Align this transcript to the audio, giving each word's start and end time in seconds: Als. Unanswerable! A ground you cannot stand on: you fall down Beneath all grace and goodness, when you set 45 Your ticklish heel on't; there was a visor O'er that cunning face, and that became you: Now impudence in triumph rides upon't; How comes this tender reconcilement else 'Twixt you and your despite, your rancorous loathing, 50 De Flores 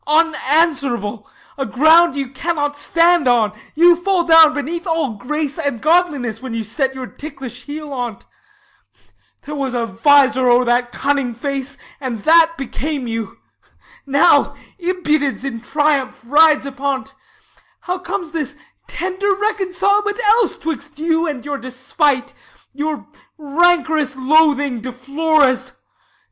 Als. 0.07 0.25
Unanswerable! 0.35 1.29
A 1.59 1.65
ground 1.67 2.15
you 2.15 2.29
cannot 2.29 2.75
stand 2.75 3.27
on: 3.27 3.53
you 3.75 3.95
fall 3.95 4.23
down 4.23 4.51
Beneath 4.55 4.87
all 4.87 5.11
grace 5.11 5.59
and 5.59 5.79
goodness, 5.79 6.41
when 6.41 6.55
you 6.55 6.63
set 6.63 6.95
45 6.95 6.95
Your 6.95 7.07
ticklish 7.17 7.63
heel 7.65 7.93
on't; 7.93 8.25
there 9.43 9.53
was 9.53 9.75
a 9.75 9.85
visor 9.85 10.49
O'er 10.49 10.65
that 10.65 10.91
cunning 10.91 11.35
face, 11.35 11.77
and 11.99 12.21
that 12.23 12.57
became 12.57 13.05
you: 13.05 13.37
Now 14.07 14.55
impudence 14.79 15.43
in 15.43 15.61
triumph 15.61 16.19
rides 16.25 16.65
upon't; 16.65 17.13
How 17.81 17.99
comes 17.99 18.31
this 18.31 18.55
tender 18.87 19.35
reconcilement 19.35 20.19
else 20.27 20.57
'Twixt 20.57 20.97
you 20.97 21.27
and 21.27 21.45
your 21.45 21.59
despite, 21.59 22.33
your 22.73 23.05
rancorous 23.37 24.15
loathing, 24.17 24.81
50 24.81 24.81
De 24.81 24.91
Flores 24.91 25.73